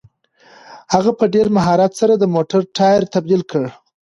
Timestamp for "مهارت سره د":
1.57-2.23